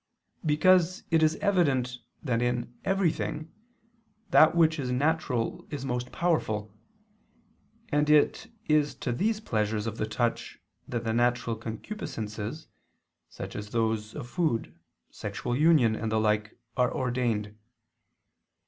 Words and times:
Because 0.43 1.03
it 1.11 1.21
is 1.21 1.35
evident 1.41 1.99
that 2.23 2.41
in 2.41 2.73
everything, 2.83 3.53
that 4.31 4.55
which 4.55 4.79
is 4.79 4.89
natural 4.89 5.67
is 5.69 5.85
most 5.85 6.11
powerful: 6.11 6.73
and 7.89 8.09
it 8.09 8.47
is 8.65 8.95
to 8.95 9.11
these 9.11 9.39
pleasures 9.39 9.85
of 9.85 9.97
the 9.99 10.07
touch 10.07 10.57
that 10.87 11.03
the 11.03 11.13
natural 11.13 11.55
concupiscences, 11.55 12.65
such 13.29 13.55
as 13.55 13.69
those 13.69 14.15
of 14.15 14.27
food, 14.27 14.73
sexual 15.11 15.55
union, 15.55 15.95
and 15.95 16.11
the 16.11 16.19
like, 16.19 16.59
are 16.75 16.91
ordained. 16.91 17.55